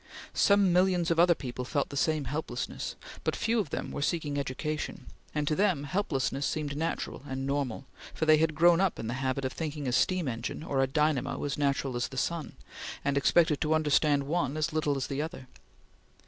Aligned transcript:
Some 0.33 0.73
millions 0.73 1.11
of 1.11 1.19
other 1.19 1.35
people 1.35 1.63
felt 1.63 1.89
the 1.89 1.95
same 1.95 2.23
helplessness, 2.25 2.95
but 3.23 3.35
few 3.35 3.59
of 3.59 3.69
them 3.69 3.91
were 3.91 4.01
seeking 4.01 4.39
education, 4.39 5.05
and 5.35 5.47
to 5.47 5.55
them 5.55 5.83
helplessness 5.83 6.43
seemed 6.47 6.75
natural 6.75 7.21
and 7.29 7.45
normal, 7.45 7.85
for 8.15 8.25
they 8.25 8.37
had 8.37 8.55
grown 8.55 8.81
up 8.81 8.97
in 8.97 9.05
the 9.05 9.13
habit 9.21 9.45
of 9.45 9.53
thinking 9.53 9.87
a 9.87 9.91
steam 9.91 10.27
engine 10.27 10.63
or 10.63 10.81
a 10.81 10.87
dynamo 10.87 11.43
as 11.43 11.55
natural 11.55 11.95
as 11.95 12.07
the 12.07 12.17
sun, 12.17 12.53
and 13.05 13.15
expected 13.15 13.61
to 13.61 13.75
understand 13.75 14.23
one 14.23 14.57
as 14.57 14.73
little 14.73 14.97
as 14.97 15.05
the 15.05 15.21
other. 15.21 15.47